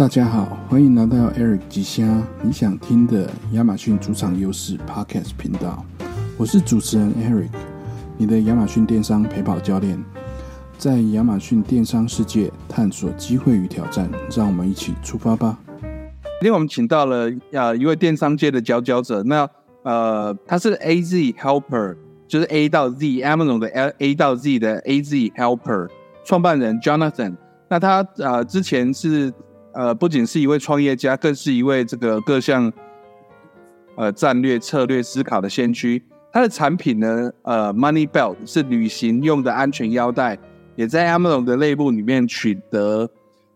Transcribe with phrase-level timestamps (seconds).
[0.00, 5.84] 大家好，欢迎来到 Eric 吉虾你想听的亚马逊主场优势 Podcast 频道。
[6.38, 7.50] 我是主持人 Eric，
[8.16, 10.02] 你的亚马逊电商陪跑教练，
[10.78, 15.58] 在亚马逊电商世界探索机会与挑战，让我们一起出发吧。
[15.82, 19.46] 今天我们请到了呃一位电商界的佼佼者，那
[19.82, 21.94] 呃他是 A Z Helper，
[22.26, 25.90] 就是 A 到 Z，Amazon 的 A A 到 Z 的 A Z Helper
[26.24, 27.36] 创办人 Jonathan。
[27.68, 29.30] 那他呃之前是
[29.72, 32.72] 呃不仅是一位创业家，更是一位这个各项
[33.96, 36.02] 呃战略策略思考的先驱。
[36.32, 40.38] 他的产品呢，呃，Money Belt 是旅行用的安全腰带，
[40.76, 43.10] 也在 Amazon 的内部里面取得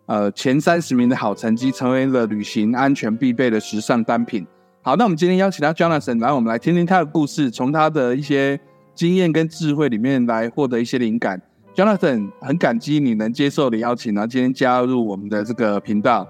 [0.07, 4.45] 呃前三十名的好成绩，成为了旅行安全必备的时尚单品。
[4.83, 8.59] 好，那我们今天邀请到 Jonathan 来，我们来听听他的故事，从他的一些
[8.95, 11.41] 经验跟智慧里面来获得一些灵感。
[11.75, 16.27] Jonathan 很感激你能接受的邀请，然后今天加入我们的这个频道。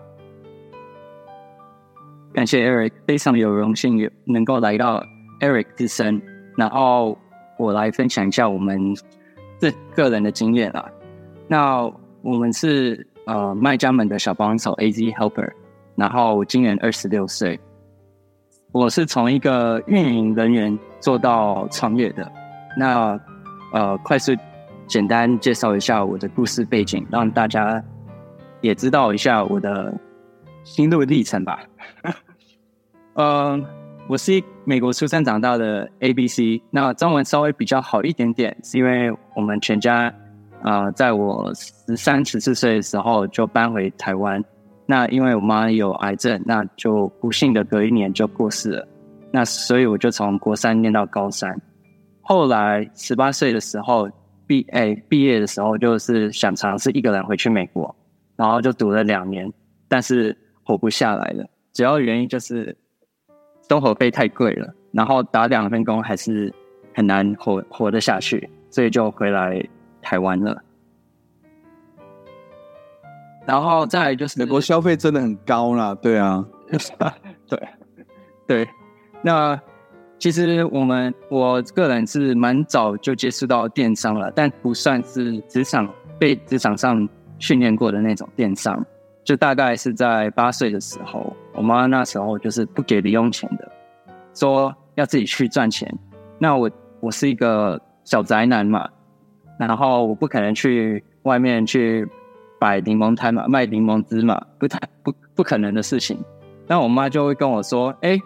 [2.32, 5.04] 感谢 Eric，非常有荣幸有能够来到
[5.40, 6.20] Eric 之声。
[6.56, 7.18] 然后
[7.58, 8.94] 我来分享一下我们
[9.60, 10.90] 这个人的经验啦。
[11.46, 11.82] 那
[12.22, 15.50] 我们是呃卖家们的小帮手 A Z Helper，
[15.94, 17.60] 然后今年二十六岁。
[18.72, 22.32] 我是从一个运营人员做到创业的。
[22.78, 23.20] 那
[23.72, 24.32] 呃快速
[24.86, 27.82] 简单介绍一下我的故事背景，让大家
[28.60, 29.92] 也知道一下我的
[30.64, 31.60] 心路历程吧。
[33.14, 33.64] 嗯。
[34.06, 34.32] 我是
[34.66, 40.12] 美国出生长大的 A B C，那中文稍微比较好一点点，是因为我们全家
[40.62, 44.44] 啊，在我十三十四岁的时候就搬回台湾。
[44.84, 48.86] 那因为我妈有癌症，那就不幸的隔一年就过世了。
[49.32, 51.58] 那所以我就从国三念到高三。
[52.20, 54.06] 后来十八岁的时候
[54.46, 57.94] 毕哎毕业的时候，就是想尝试一个人回去美国，
[58.36, 59.52] 然后就读了两年，
[59.88, 61.44] 但是活不下来了。
[61.72, 62.76] 主要原因就是。
[63.66, 66.52] 生活费太贵了，然后打两份工还是
[66.94, 69.58] 很难活活得下去，所以就回来
[70.02, 70.62] 台湾了。
[73.46, 76.44] 然后再来就是美国消费真的很高啦，对啊，
[77.48, 77.68] 对
[78.46, 78.68] 对。
[79.22, 79.58] 那
[80.24, 85.86] 其实我们我个人是蛮早就接触到电商了，但不算是职场
[86.18, 87.06] 被职场上
[87.38, 88.82] 训练过的那种电商。
[89.22, 93.70] 就大概是在八岁的时候，我妈那时候就是不给零用钱的，
[94.32, 95.94] 说要自己去赚钱。
[96.38, 96.70] 那我
[97.00, 98.88] 我是一个小宅男嘛，
[99.58, 102.08] 然后我不可能去外面去
[102.58, 106.18] 摆柠檬摊嘛，卖柠檬汁嘛，不太不不可能的事情。
[106.66, 108.18] 那我妈就会跟我说：“哎，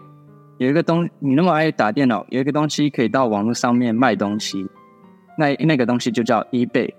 [0.59, 4.69] 有一个东，你那么爱打电脑，有一个东西可以到网络上面卖东西。
[5.37, 6.93] 那那个东西就叫 eBay，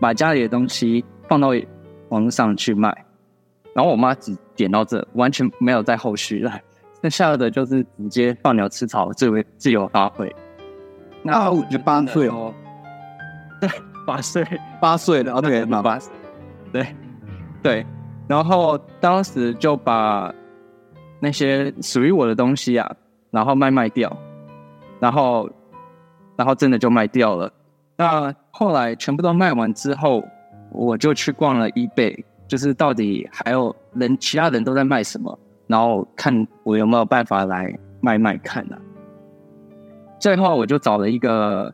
[0.00, 1.48] 把家里的东西放到
[2.08, 2.96] 网络上去卖。”
[3.74, 6.52] 然后我妈只点到这，完全没有在后续了。
[7.02, 10.32] 剩下的就是直接放牛吃草，自为自由发挥。
[11.22, 12.54] 那我就八岁哦，
[13.60, 13.68] 对，
[14.06, 14.46] 八岁，
[14.80, 15.98] 八岁的哦，对 八八，
[16.72, 16.86] 对
[17.62, 17.86] 对。
[18.28, 20.32] 然后当时就把
[21.20, 22.96] 那些属于我的东西啊，
[23.30, 24.16] 然后卖卖掉，
[24.98, 25.48] 然后
[26.36, 27.52] 然后真的就卖掉了。
[27.96, 30.24] 那后来全部都卖完之后，
[30.72, 32.24] 我就去逛了 eBay。
[32.48, 35.38] 就是到底还有人，其他人都在卖什么，
[35.68, 38.78] 然后看我有没有办法来卖卖看啊？
[40.18, 41.72] 最后我就找了一个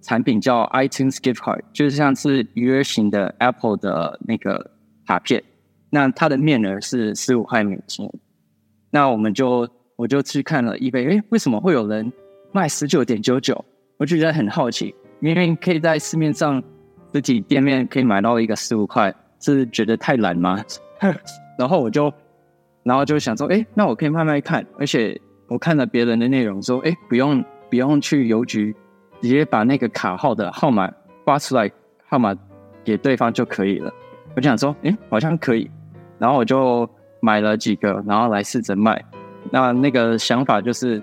[0.00, 4.70] 产品叫 iTunes Gift Card，就是像是鱼儿型的 Apple 的那个
[5.08, 5.42] 卡片，
[5.90, 8.08] 那它的面额是十五块美金。
[8.92, 12.12] 那我们就我就去看了一杯哎，为什么会有人
[12.52, 13.64] 卖十九点九九？
[13.96, 16.62] 我就觉得很好奇，明明可以在市面上
[17.12, 19.12] 实体店面可以买到一个十五块。
[19.44, 20.64] 是觉得太懒吗？
[21.58, 22.12] 然后我就，
[22.84, 24.64] 然后就想说，哎，那我可以慢慢看。
[24.78, 28.72] 而且我看了别人的内容，说，哎，不用不用去邮局，
[29.20, 30.88] 直接把那个卡号的号码
[31.24, 31.68] 发出来，
[32.06, 32.32] 号码
[32.84, 33.92] 给对方就可以了。
[34.36, 35.68] 我就想说，哎，好像可以。
[36.20, 36.88] 然后我就
[37.22, 39.02] 买了几个，然后来试着卖。
[39.50, 41.00] 那那个想法就是，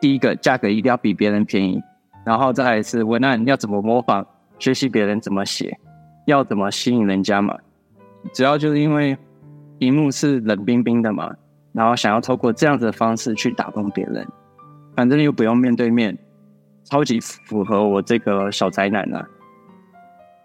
[0.00, 1.82] 第一个价格一定要比别人便宜，
[2.24, 4.24] 然后再来是文案要怎么模仿，
[4.58, 5.76] 学习别人怎么写。
[6.26, 7.58] 要怎么吸引人家嘛？
[8.34, 9.16] 主要就是因为
[9.78, 11.34] 荧幕是冷冰冰的嘛，
[11.72, 14.24] 然后想要透过这样子的方式去打动别人，
[14.94, 16.16] 反正又不用面对面，
[16.84, 19.26] 超级符合我这个小宅男啊。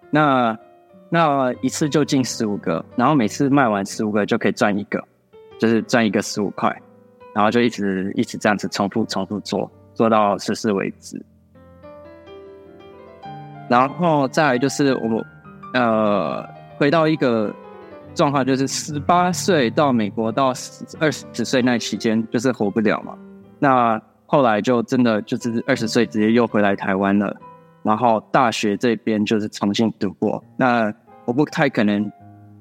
[0.09, 0.57] 那
[1.15, 5.01] 那一次就进十五个，然后每次卖完十五个就可以赚一个，
[5.57, 6.69] 就是赚一个十五块，
[7.33, 11.25] 然后就一直一直这样子重复重复做，做到实施为止。
[13.69, 15.25] 然后再就是我。
[15.73, 16.41] 呃，
[16.77, 17.53] 回到一个
[18.13, 20.53] 状况就是十八岁到美国到
[21.01, 23.13] 二十岁那期间就是活不了嘛。
[23.59, 27.35] 那后来就真的就是二十岁直接又回来台湾了，
[27.83, 30.41] 然后大学这边就是重新读过。
[30.56, 30.89] 那
[31.25, 32.12] 我不太可能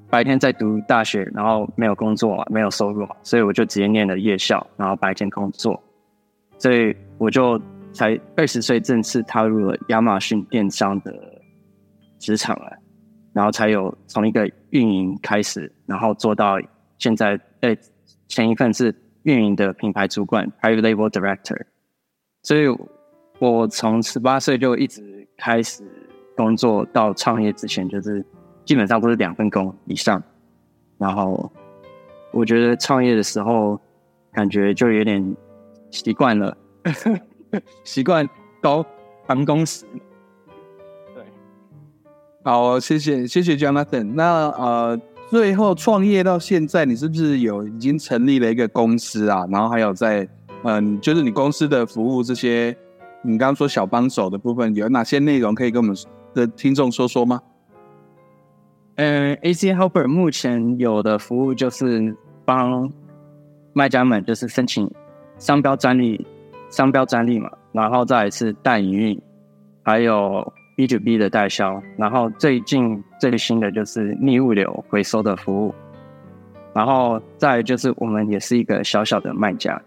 [0.09, 5.81] 白天在读大学，然后没有工作，没有收入，所以我就直接念了夜校，然后白天工作。
[6.57, 7.59] 所以我就
[7.93, 11.13] 才二十岁正式踏入了亚马逊电商的
[12.19, 12.71] 职场了，
[13.33, 16.57] 然后才有从一个运营开始，然后做到
[16.97, 17.39] 现在。
[17.61, 17.75] 呃，
[18.27, 18.93] 前一份是。
[19.25, 21.59] 运营的品牌主管，private label director，
[22.43, 22.67] 所以
[23.39, 25.83] 我从十八岁就一直开始
[26.37, 28.23] 工作，到创业之前就是
[28.65, 30.21] 基本上都是两份工以上。
[30.97, 31.51] 然后
[32.31, 33.79] 我觉得创业的时候
[34.33, 35.35] 感觉就有点
[35.91, 36.57] 习惯了，
[37.85, 38.27] 习惯
[38.61, 38.85] 高
[39.25, 39.85] 办公室。
[41.13, 41.23] 对，
[42.43, 44.13] 好，谢谢谢谢 Jonathan。
[44.13, 44.99] 那呃。
[45.27, 49.43] 最后创业到现在，你是不是有已经成立了一个公司啊？
[49.49, 50.25] 然后还有在
[50.63, 52.77] 嗯，就是你公司的服务这些，
[53.23, 55.97] 你刚刚说小帮手的部分，有哪些内容可以跟我们
[56.35, 57.41] 的听众说说吗？
[58.95, 62.15] 嗯，AC Helper 目前有的服务就是
[62.45, 62.91] 帮
[63.73, 64.89] 卖家们就是申请
[65.37, 66.25] 商标专利，
[66.69, 69.21] 商标专利嘛，然后再是代营运，
[69.83, 70.53] 还有。
[70.77, 75.73] B to B 的代销，然后最近最新的就是逆物流回收的服务，
[76.73, 79.81] 然后再就是我们也是一个小小的卖家。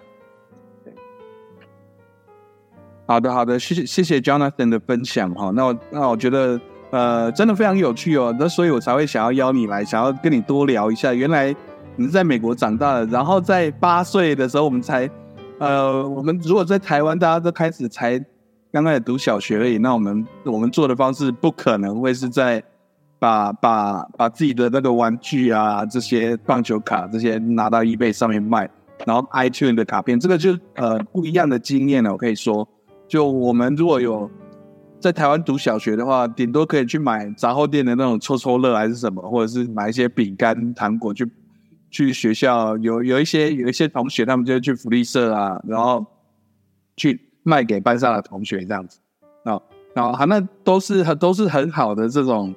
[3.07, 5.53] 好的好的，谢谢谢谢 Jonathan 的分享哈。
[5.55, 6.59] 那我那我觉得
[6.91, 11.13] 呃真的非常有趣哦，那所以我才会想要邀你来，想要跟你多聊一下。
[11.13, 11.55] 原来
[11.97, 15.09] 你是在美国长大的，然后在八岁的时候我们才
[15.59, 18.25] 呃我们如果在台湾大家都开始才。
[18.71, 22.63] 刚开始读小学而已，那我们我们做的方式不可能会是在
[23.19, 28.69] 把把把自己的那个玩具啊这些棒球卡这些拿到 eBay 上面卖，
[29.07, 32.13] 然后 iTunes 的卡片，这个就呃不一样的经验了。
[32.13, 32.69] 我可以说，
[33.09, 34.31] 就我们如果有
[35.01, 41.31] 在台湾读小学的话，顶多可以去买杂货店的那种抽抽乐还是什么，或者是买一些饼干糖果去
[41.91, 42.77] 去学校。
[42.79, 46.05] 有有一些有一些同学他们就去福利社啊，然后
[46.97, 47.25] 去。
[47.45, 49.01] 卖给班上的同学这样子，
[49.45, 49.59] 啊
[49.95, 52.55] 那好，那都是很都是很好的这种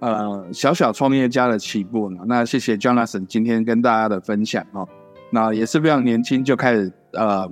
[0.00, 2.18] 呃小小创业家的起步呢。
[2.26, 4.86] 那谢谢 Jonathan 今天跟大家的分享哦。
[5.30, 7.50] 那也是非常年轻就开始呃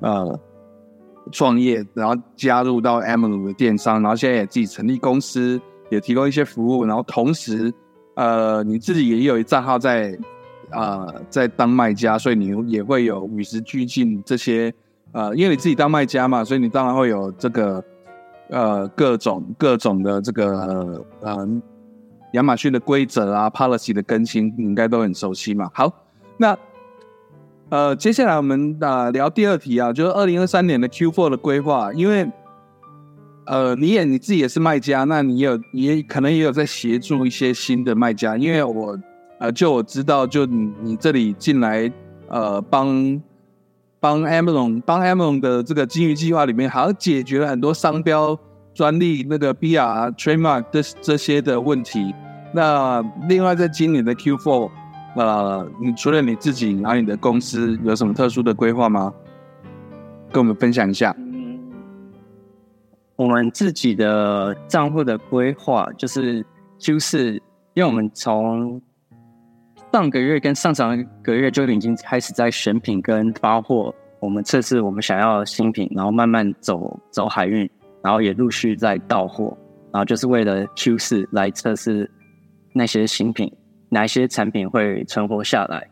[0.00, 0.40] 呃
[1.30, 5.60] 创业，然后加入到 Amazon 的电商，然后现在也自己成立公司，
[5.90, 7.72] 也提供一些服务，然后同时
[8.14, 10.18] 呃你自己也有一账号在
[10.70, 14.72] 啊在当卖家，所以你也会有与时俱进这些。
[15.12, 17.82] 呃，因为你自己当卖家嘛，所以你当然会有这个
[18.50, 21.48] 呃各种各种的这个呃
[22.34, 25.70] 亚马逊的规则啊，policy 的更新，你应该都很熟悉嘛。
[25.72, 25.90] 好，
[26.36, 26.54] 那
[27.70, 32.30] 呃接下来我们啊聊第二题啊，就是二零二三年的 Q4 的规划，因为
[33.46, 38.98] 呃你也你自己也是卖家，那你有也可能也有在协助一些新的卖家，因为我
[39.38, 41.92] 呃就我知道，就你你这里进来
[42.28, 43.20] 呃帮。
[44.00, 48.38] 帮 Amazon 帮 Amazon 的这个金鱼计划里面，好像解决了很多商标
[48.72, 52.14] 专利那个 BR trademark 这这些的问题。
[52.54, 54.70] 那另外在今年的 Q4，
[55.26, 59.12] 呃，你除了你自己，然后你的公司有什么特殊的规划吗？
[60.30, 61.14] 跟我们分享一下。
[63.16, 66.44] 我们自己的账户的规划就是，
[66.78, 67.32] 就是
[67.74, 68.80] 因为我们从
[69.92, 77.68] 上个月跟上上个月就已经开始在选品跟发货，我们测试我们想要的新品，然后慢慢走走海运，
[78.04, 79.56] 然后也陆续在到货，
[79.92, 82.08] 然后就是为了 Q 四来测试
[82.72, 83.52] 那些新品，
[83.90, 85.88] 哪些产品会存活下来。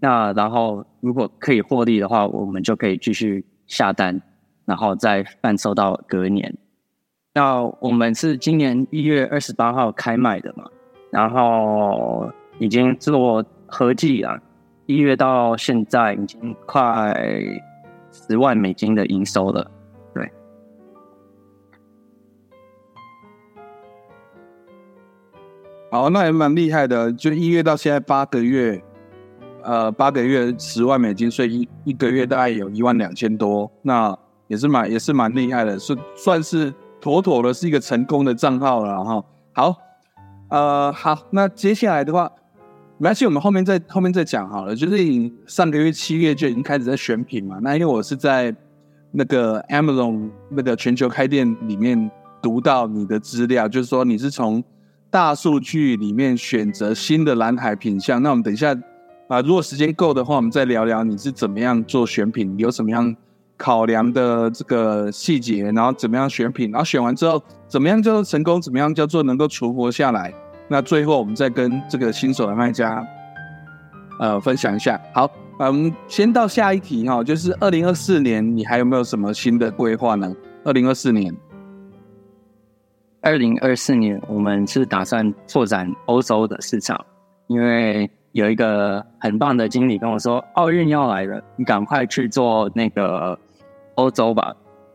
[0.00, 4.20] 那然后如果可以获利的话，我们就可以继续下单，
[4.64, 6.56] 然后再贩售到隔年。
[7.34, 10.64] 那我们是今年一月二十八号开卖的嘛，
[11.10, 12.30] 然后。
[12.60, 14.40] 已经做合计了，
[14.86, 17.12] 一月到现在已经快
[18.12, 19.68] 十万美金的营收了。
[25.94, 27.12] 对，好，那也蛮厉害的。
[27.12, 28.82] 就一月到现在八个月，
[29.62, 34.16] 呃，八个月十万美金，所以一一个月大概有一万两千多，那
[34.48, 39.24] 也是蛮也是蛮厉害的，是算是妥妥的是一个成功的账号了哈。
[39.52, 39.76] 好，
[40.48, 42.30] 呃，好，那接下来的话。
[42.96, 44.74] 没关系，我们后面再后面再讲好了。
[44.74, 47.58] 就是你上个月七月就已经开始在选品嘛？
[47.60, 48.54] 那因为我是在
[49.10, 52.08] 那个 Amazon 那个全球开店里面
[52.40, 54.62] 读到你的资料，就是说你是从
[55.14, 58.20] 大数据里面选择新的蓝海品相。
[58.20, 58.76] 那我们等一下
[59.28, 63.14] 啊，如果时间够的话，我们再聊聊你是怎么样做选品，有什么样
[63.56, 70.34] 考量的这个细节，然后怎么样选品，然后选完之后怎么样叫做成功，怎么样叫做能够存活下来。
[70.66, 73.06] 那最后我们再跟这个新手的卖家
[74.18, 75.00] 呃分享一下。
[75.12, 75.30] 好，
[75.60, 80.34] 我嗯，先到下一题哈，就是二零二四年你还有没有什么新的规划呢？
[80.64, 81.32] 二零二四年。
[83.24, 87.02] 二零二四年，我们是打算拓展欧洲的市场，
[87.46, 93.38] 因为有一个很棒的经理跟我说，奥运要来了，你赶快去做那个
[93.94, 94.54] 欧洲吧。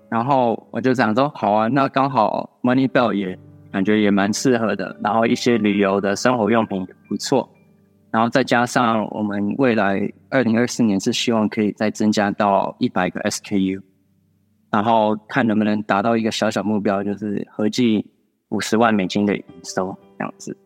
[0.09, 3.35] 然后我就想说，好啊，那刚好 Money Bell 也
[3.71, 7.49] 感觉也蛮适合的，然后一些旅游的生活用品也不错，
[8.11, 13.81] 然后再加上我们未来二零二四年是希望可以再增加到一百个 SKU，
[14.69, 18.05] 然后看能不能达到一个小小目标，就是合计。
[18.49, 20.57] 五十万美金的营收这样子，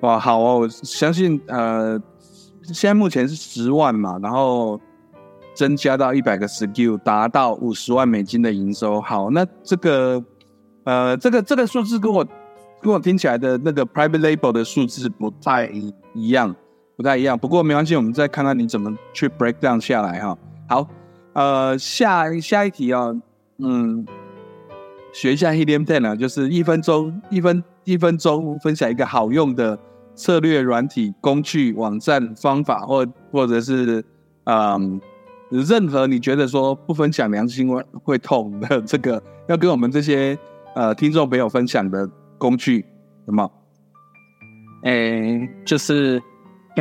[0.00, 0.58] 哇，好哦！
[0.58, 2.00] 我相信，呃，
[2.62, 4.80] 现在目前是十万嘛，然后
[5.54, 9.00] 增加到一百个 SKU，达到五十万美金的营收。
[9.00, 10.22] 好，那这个，
[10.82, 12.26] 呃，这个这个数字跟我
[12.82, 15.66] 跟我听起来的那个 Private Label 的数字不太
[16.12, 16.54] 一样，
[16.96, 17.38] 不太一样。
[17.38, 20.36] 不过没关系，我们再看看你怎么去 break down 下来哈。
[20.68, 20.88] 好，
[21.34, 23.14] 呃，下下一题啊，
[23.58, 24.04] 嗯。
[25.14, 29.78] 学一下 Helium Ten 啊，就是一分钟一分一分钟分享一个好用的
[30.16, 34.04] 策略、软体、工具、网站、方法，或或者是
[34.44, 35.00] 嗯，
[35.50, 40.36] 任何你觉得说不分享良心会会痛的这个，要跟我们这些
[40.74, 42.84] 呃听众朋友分享的工具，
[43.24, 43.48] 什么？
[44.82, 46.20] 诶，就是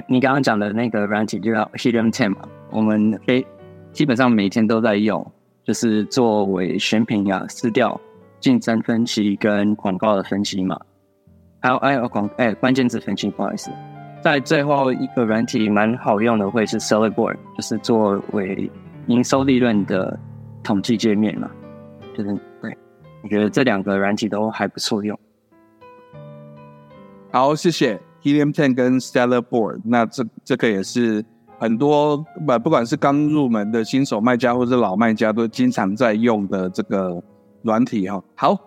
[0.08, 3.46] 你刚刚讲的那个软体，就叫 Helium Ten 嘛，我们非
[3.92, 5.32] 基本上每天都在用，
[5.64, 8.02] 就是作为选品呀、撕掉。
[8.44, 10.78] 竞争分析跟广告的分析嘛，
[11.62, 13.72] 还有哎广哎关键字分析，不好意思，
[14.22, 18.70] 在最后一个软体蛮好用的会是 Seller Board，就是作为
[19.08, 20.20] 营收利润的
[20.62, 21.50] 统计界面嘛，
[22.18, 22.78] 就是对，
[23.24, 25.18] 我觉得这两个软体都还不错用。
[27.32, 31.24] 好，谢谢 Helium Ten 跟 Seller Board，那这这个也是
[31.60, 37.24] 很多不不管是刚入门的新手卖家或者老卖家都经常在用的这个。
[37.64, 38.58] 软体哈好，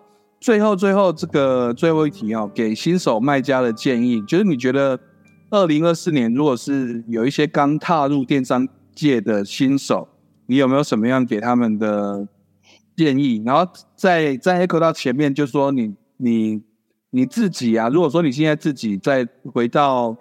[0.41, 4.99] 最后最后这个最后一题哈，给新手卖家的建议，就是你觉得
[5.51, 10.09] 二零二四年如果是有一些刚踏入电商界的新手，
[10.47, 12.27] 你有没有什么样给他们的
[12.97, 13.43] 建议？
[13.45, 16.63] 然后在在 echo 到前面，就说你你
[17.11, 20.17] 你自己啊，如果说你现在自己再回到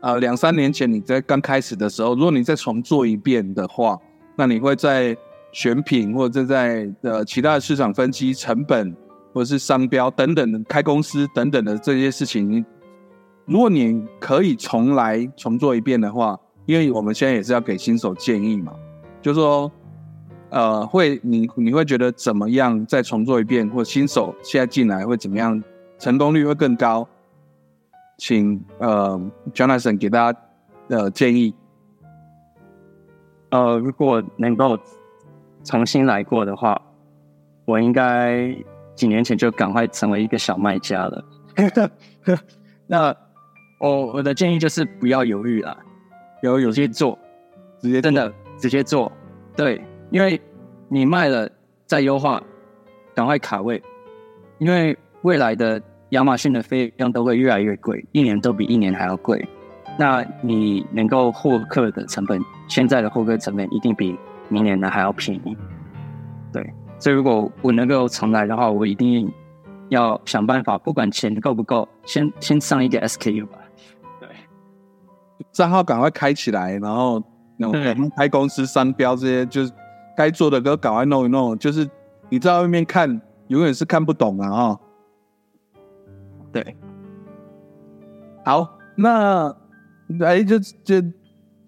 [0.00, 3.98] 呃两三年前你在刚开始的时候，如果你再重做一遍的话，
[4.36, 5.16] 那你会在。
[5.52, 8.96] 选品或者在呃其他的市场分析成本
[9.34, 12.64] 或者是商标等等的开公司等等的这些事情，
[13.44, 18.72] 如果你可以重来重做一遍的话，因为我们现在也是要给新手建议嘛，
[19.20, 19.70] 就是说
[20.48, 25.62] 呃会你你会觉得怎么样再重做一遍，或新手现在进来会怎么样，
[25.98, 27.06] 成功率会更高？
[28.16, 29.20] 请呃
[29.52, 30.40] Jonathan 给大家
[30.88, 31.54] 的建议。
[33.50, 34.78] 呃，如果能够。
[35.64, 36.80] 重新来过的话，
[37.64, 38.54] 我应该
[38.94, 41.24] 几年前就赶快成为一个小卖家了。
[42.86, 43.14] 那
[43.78, 45.76] 我我的建议就是不要犹豫了，
[46.42, 47.18] 有有些做，
[47.80, 49.10] 直接真的直接做。
[49.56, 50.40] 对，因为
[50.88, 51.48] 你卖了
[51.86, 52.42] 再优化，
[53.14, 53.82] 赶快卡位，
[54.58, 59.46] 因为未来的亚马逊的费用都会越来越贵，一年都比一年还要贵。
[59.98, 64.18] 那你能够获客的成本，现在的获客成本一定比。
[64.52, 65.56] 明年的还要便宜，
[66.52, 69.32] 对，所以如果我能够重来的话，我一定
[69.88, 73.58] 要想办法，不管钱够不够，先先上一个 SKU 吧。
[74.20, 74.28] 对，
[75.50, 77.22] 账号赶快开起来，然后
[77.56, 79.72] 那种开公司商标这些，就是
[80.16, 81.58] 该做的都赶快弄一弄。
[81.58, 81.88] 就是
[82.28, 84.50] 你在外面看，永远是看不懂啊！
[84.50, 84.78] 啊，
[86.52, 86.76] 对，
[88.44, 89.54] 好，那
[90.20, 91.02] 哎，就就。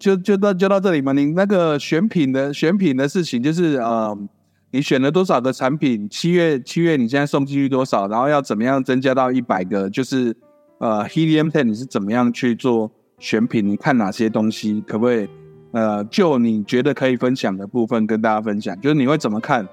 [0.05, 4.15] 就就到就到这里嘛，你那个选品的选品的事情，就是呃，
[4.69, 6.07] 你选了多少个产品？
[6.07, 8.07] 七月七月你现在送进去多少？
[8.07, 9.89] 然后要怎么样增加到一百个？
[9.89, 10.37] 就是
[10.77, 13.67] 呃，Helium Ten 你是怎么样去做选品？
[13.67, 14.79] 你看哪些东西？
[14.87, 15.27] 可不可以
[15.71, 18.79] 呃，就你觉得可以分享的部分跟大家分享？
[18.79, 19.67] 就是你会怎么看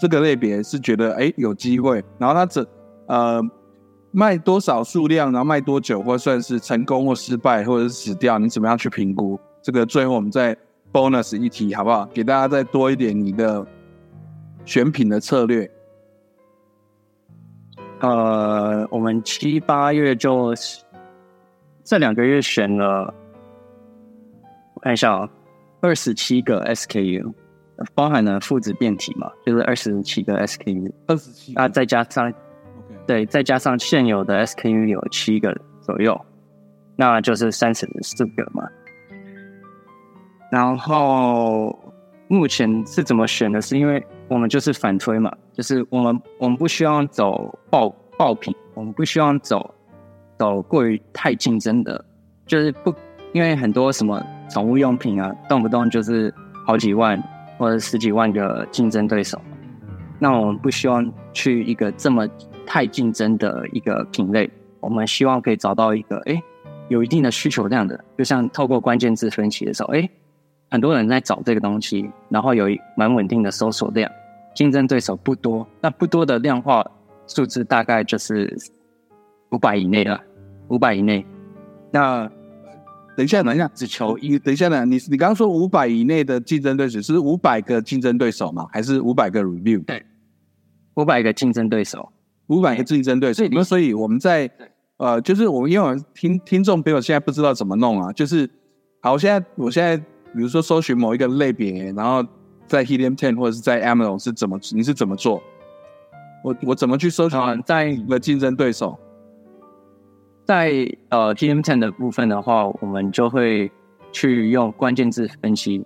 [0.00, 0.60] 这个类别？
[0.60, 2.66] 是觉得哎有机会，然后它怎
[3.06, 3.40] 呃
[4.10, 8.40] 卖多少数量，然后卖多久，或算是成功或失败，或者是死掉？
[8.40, 9.38] 你怎么样去评估？
[9.62, 10.56] 这个最后我们再
[10.92, 12.06] bonus 一题好不好？
[12.14, 13.66] 给大家再多一点你的
[14.64, 15.70] 选品的策略。
[18.00, 20.54] 呃，我们七八月就
[21.82, 23.12] 这两个月选了，
[24.74, 25.28] 我看一下啊，
[25.80, 27.32] 二十七个 SKU，
[27.94, 32.32] 包含了父子变体嘛，就是二十七个 SKU，二十七啊，再加上
[33.06, 36.18] 对，再加上现有的 SKU 有七个左右，
[36.94, 38.62] 那就是三十四个嘛。
[40.50, 41.78] 然后
[42.26, 43.60] 目前是怎么选的？
[43.60, 49.74] 是因为我们就是反推嘛，就是我们我们不希望走爆爆品，我们不希望走
[50.38, 52.04] 走过于太竞争的，
[52.46, 52.94] 就是不
[53.32, 56.32] 因为很多什么宠物用品啊，动不动就是
[56.66, 57.22] 好几万
[57.58, 59.40] 或者十几万个竞争对手。
[60.18, 62.26] 那我们不希望去一个这么
[62.66, 64.50] 太竞争的一个品类，
[64.80, 66.42] 我们希望可以找到一个哎
[66.88, 70.08] 有一定的需求量的，就像透过关键字分析的时候，哎，
[70.70, 74.10] 很多人在找这个东西，然后有一蛮稳定的搜索量，
[74.54, 76.84] 竞争对手不多，那不多的量化
[77.26, 78.54] 数字大概就是
[79.50, 80.20] 五百以内了，
[80.68, 81.24] 五百以内。
[81.90, 82.30] 那
[83.16, 84.84] 等一下，等一下，只求一等一下呢？
[84.84, 88.66] 你你刚刚说五百以内的竞争对手是五百个竞争对手吗？
[88.70, 89.82] 还是五百个 review？
[89.84, 90.04] 对，
[90.94, 92.12] 五百个竞争对手，
[92.48, 93.44] 五百个竞争对手。
[93.50, 94.48] 那所以我们在
[94.98, 98.48] 呃，就是我们因为我听听众朋友现在不知道怎么弄啊，就是
[99.00, 100.00] 好，我现在我现在
[100.34, 102.24] 比如说搜寻某一个类别，然后
[102.66, 105.42] 在 Helium Ten 或者是在 Amazon 是怎么你是怎么做？
[106.44, 108.98] 我我怎么去搜寻啊，在一个竞争对手？
[110.44, 110.70] 在
[111.08, 113.70] 呃 Helium Ten 的部分的话，我们就会
[114.12, 115.84] 去用关键字分析，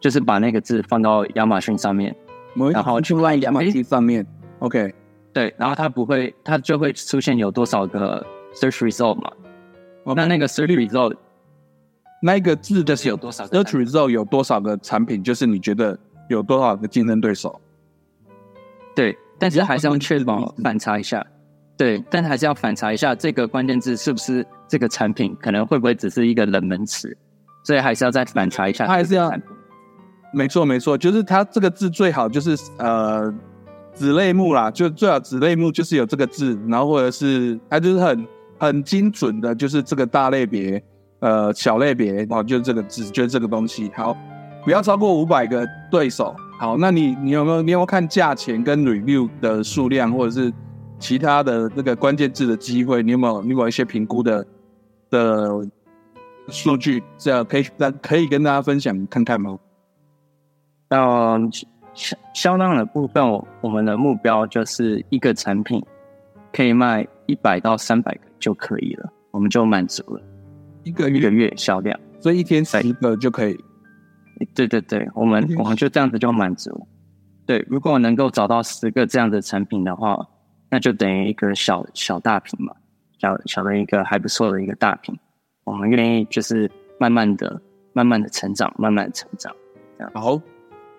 [0.00, 2.14] 就是把那个字放到亚马逊上面，
[2.72, 4.26] 然后去问亚马逊上面
[4.60, 4.94] ，OK，
[5.32, 9.30] 对，然后它不会，它就会出现有多少个 search result 嘛？
[10.16, 11.14] 那那个 search result
[12.20, 15.98] 那一个字的就是有多少个 search result 有多少个产品，就是你觉得
[16.28, 17.60] 有多少个竞争对手？
[18.94, 21.24] 对，但是还是要确保反查一下，
[21.76, 27.16] 对，但还是要反查一下这个关键字是不是这个产品可能会不会只是一个冷门词，
[27.62, 28.86] 所以还是要再反查一下。
[28.86, 29.32] 它还是要
[30.32, 33.32] 没错没错，就是它这个字最好就是呃
[33.94, 38.26] 子类目啦，就最好子类目就是有这个字，然后或者是它就是很
[38.58, 40.82] 很精准的，就是这个大类别
[41.20, 43.90] 呃小类别哦，就是这个字，就是这个东西。
[43.94, 44.16] 好，
[44.64, 46.34] 不要超过五百个对手。
[46.58, 50.52] 好，那你你有没有你有没有看价钱跟 review 的数量，或者是
[50.98, 53.02] 其他的那个关键字的机会？
[53.02, 54.46] 你有没有你有一些评估的
[55.10, 55.68] 的
[56.48, 57.02] 数据？
[57.16, 59.56] 这样可以让可以跟大家分享看看吗？
[60.88, 61.38] 那
[61.94, 65.80] 销销量的部分，我我们的目标就是一个产品
[66.52, 70.20] 可以卖一百到三百个就可以了，我们就满足了
[70.88, 71.98] 一个一个月，月销量。
[72.20, 73.56] 所以一天十个就可以。
[74.54, 76.70] 对对对，我们嗯我们就这样子就满足。
[77.44, 80.16] 对，如果能够找到十个这样的产品的话，
[80.70, 82.72] 那就等于一个小小大品嘛，
[83.18, 85.16] 小小的一个还不错的一个大品。
[85.64, 86.70] 我们愿意就是
[87.00, 87.60] 慢慢的、
[87.92, 89.52] 慢慢的成长，慢慢的成长。
[90.14, 90.40] 好，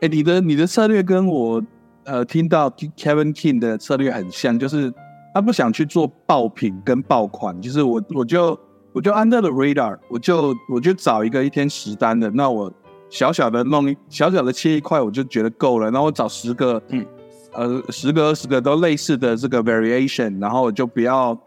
[0.02, 1.64] 哎，你的你的策略跟我
[2.04, 4.94] 呃听到 Kevin King 的策略很像，就是
[5.34, 8.60] 他不想去做爆品跟爆款，就是我我就
[8.92, 12.72] 我就 under the radar，我就我就找一个一天十单的，那我
[13.10, 17.06] 小小的弄一小小的切一块，我就觉得够了，然后我找十个，嗯，
[17.54, 21.38] 呃，十个二十个都类似的这个 variation，然后我就不要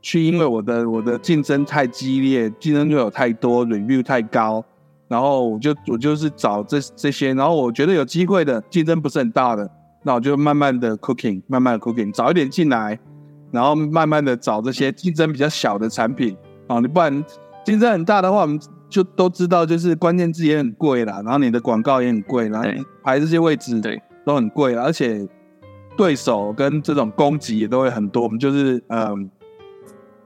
[0.00, 4.64] 去因为我的我的竞争太激烈，竞争对手太多，review 太高。
[5.08, 9.66] 然后我就我就是找这这些，然后我觉得有机会的，竞争不是很大的，
[10.02, 12.98] 那我就慢慢的 cooking，慢慢的 cooking，早一点进来，
[13.50, 16.36] 然后慢慢的找这些竞争比较小的产品
[16.68, 17.24] 啊，你不然
[17.64, 25.26] 竞争很大的话，我们就都知道，就是关键字也很贵啦，然后你的广告也很贵，然后对排这些位置对都很贵，而且
[25.96, 29.30] 对手跟这种攻击也都会很多，我们就是嗯。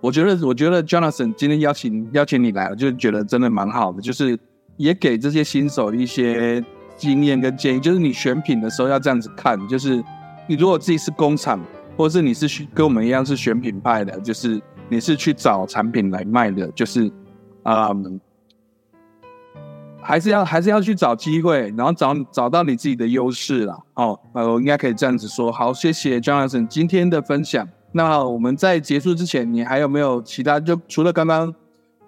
[0.03, 4.37] 我觉得，我觉得 Jonathan 今天邀请邀请你来，我就觉得真的蛮好的，就是
[4.77, 6.61] 也给这些新手一些
[6.97, 10.03] 经验跟建议，就是你选品的时候要这样子看，就是
[10.49, 11.65] 你如果自己是工厂，
[11.97, 14.61] 或者是你是跟我们一样是选品派的，就是
[14.93, 17.11] 你是去找产品来卖的，就是
[17.63, 17.89] 啊、
[20.03, 23.79] 还是要还是要去找机会，然后找找到你自己的优势啦。
[23.95, 25.51] 哦，呃，我应该可以这样子说。
[25.51, 27.67] 好，谢谢 Jonathan 今天的分享。
[27.93, 30.61] 那我们在结束之前，你还有没有其他？
[30.61, 31.55] 就除了刚刚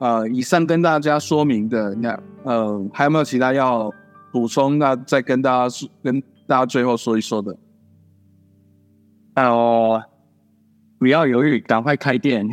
[0.00, 3.90] 呃以上跟大家说明的，那呃还有没有其他要
[4.30, 4.78] 补充？
[4.78, 7.56] 那再跟大家说，跟大家最后说一说的。
[9.36, 10.02] 哦，
[11.04, 12.48] 不要犹豫，赶快开店。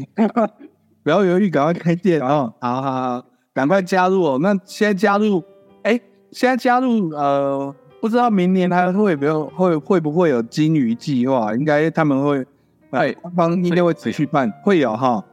[1.03, 2.53] 不要犹豫，赶快开店哦！
[2.59, 4.37] 好好好，赶快加入哦。
[4.41, 5.41] 那现在加入，
[5.83, 5.97] 哎，
[6.33, 11.55] 现在加入，呃，不知道明年还会不会会会不会有金鱼计划？
[11.55, 12.45] 应该他们会
[12.89, 15.23] 哎，官方应该会持续办，会有哈，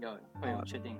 [0.00, 0.08] 有
[0.40, 0.94] 会有确定，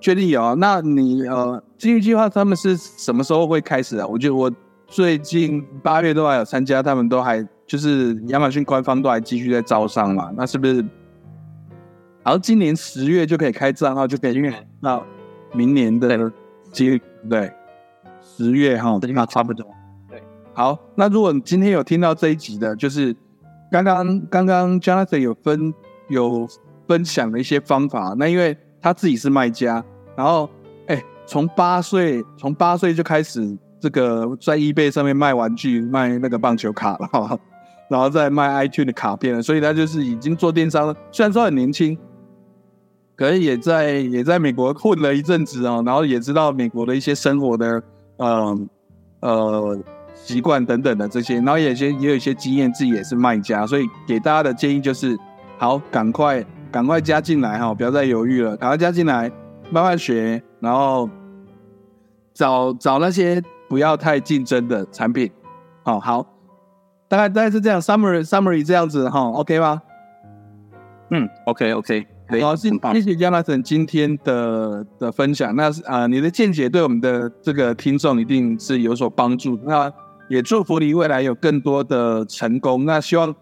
[0.00, 0.54] 确定有。
[0.54, 4.06] 那你呃，金鱼计划他们是什么时候会开始啊？
[4.06, 4.48] 我觉得我
[4.86, 10.30] 最近八月都还有参加，他们都还就是亚马逊官方都还继续在招商嘛。
[10.36, 10.82] 那是不是？
[12.22, 14.52] 然后今年十月就可以开账号，就可以运
[14.82, 15.04] 到
[15.54, 16.30] 明年的
[16.70, 17.50] 几对
[18.20, 19.66] 十月哈，那差不多。
[20.08, 23.16] 对，好，那如果你今天有听到这一集的，就是
[23.72, 25.72] 刚刚刚刚 Jonathan 有分
[26.08, 26.46] 有
[26.86, 29.82] 分享的一些方法，那因为他自己是卖家，
[30.14, 30.48] 然后
[30.88, 37.40] 哎，从八岁从八岁就开始这个在 eBay 上面卖玩具、卖那个棒球卡了，
[37.88, 41.98] 然后再卖 iTunes 的卡片了，所以他就是已经做电商了，虽然说很年轻。
[43.20, 47.82] 可能也在也在美国混了一阵子哦，然后也知道美国的一些生活的
[48.16, 48.58] 呃
[49.20, 49.78] 呃
[50.14, 55.18] 习惯等等的这些，然后也些也有一些经验，自己也是卖家，所以给大家的建议就是，
[55.58, 59.30] 好，赶快赶快加进来哈，不要再犹豫了，赶快加进来，
[59.70, 61.06] 慢慢学，然后
[62.32, 65.30] 找找那些不要太竞争的产品，
[65.82, 66.26] 好好，
[67.06, 69.82] 大概大概是这样，summary summary 这样子哈，OK 吗？
[71.10, 72.06] 嗯，OK OK。
[72.30, 75.54] 好，谢谢谢 Jonathan 今天的的分享。
[75.56, 79.58] 那啊，你的见解对我们的这个听众一定是有所帮助。
[79.64, 79.92] 那
[80.28, 82.84] 也祝福你未来有更多的成功。
[82.84, 83.34] 那希望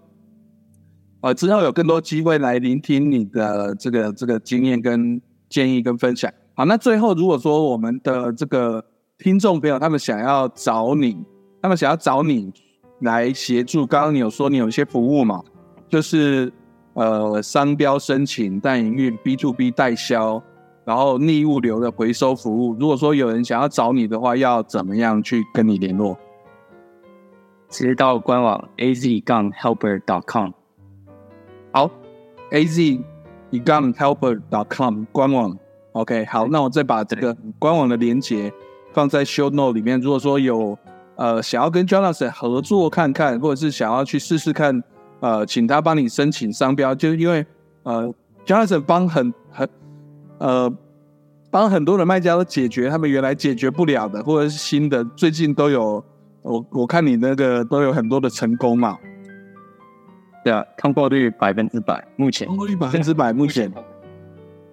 [1.21, 5.21] 呃之后有更多机会来聆听你的这个这个经验跟
[5.51, 6.33] 建议跟分享。
[6.55, 8.83] 好，那最后如果说我们的这个
[9.19, 11.19] 听众朋友他们想要找你，
[11.61, 12.51] 他们想要找你
[13.01, 15.43] 来协助，刚刚你有说你有一些服务嘛，
[15.91, 16.51] 就是。
[16.99, 20.43] 呃，商标申请、代营运、B to B 代销，
[20.85, 22.75] 然后逆物流的回收服务。
[22.75, 26.17] 如果说有人想要找你的话，要怎么样去跟你联络？
[27.69, 30.51] 直接到官网 a z 杠 helper dot com。
[31.71, 31.89] 好
[32.51, 33.01] ，a z
[33.65, 35.57] 杠 helper dot com 官网。
[35.93, 38.53] OK，好，那我再把这个官网的连接
[38.93, 40.01] 放在 show note 里面。
[40.01, 40.77] 如果说有
[41.15, 44.83] 呃想要跟 Jonathan 合作看看，或者是想要去试试看。
[45.21, 47.45] 呃，请他帮你申请商标，就是因为
[47.83, 48.15] 呃
[48.47, 49.69] ，Jonathan 帮很很
[50.39, 50.73] 呃，
[51.51, 56.05] 帮很多的卖家都解决他们原来解决不了的，或者是新的，最近都有
[56.43, 58.97] 我我看你那个都有很多的成功嘛。
[60.45, 63.73] 对啊，通过率百分之百，目前通过率百分之百，目前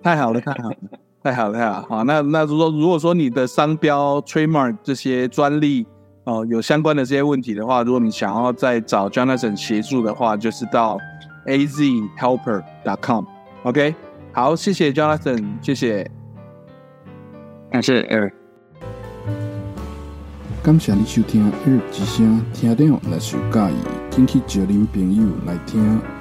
[0.03, 0.75] 太好了，太好了，
[1.23, 1.85] 太好了，太好了。
[1.89, 5.87] 好，那那如果如果说你的商标、trademark 这些专利。
[6.25, 10.97] 哦，有相关的这些问题的话，如果你想要再找 Jonathan 协助的话，就是到
[11.45, 13.25] azhelper.com。
[13.63, 13.95] OK，
[14.31, 16.09] 好，谢谢 Jonathan，谢谢，
[17.71, 18.31] 感谢 Eric，
[20.63, 23.75] 感谢你收听 Eric 之声，听到若是有介意，
[24.09, 26.14] 请去找您朋友来听。